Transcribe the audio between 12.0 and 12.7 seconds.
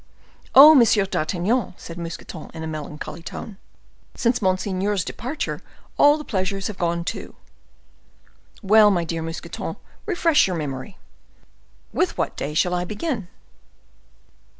what day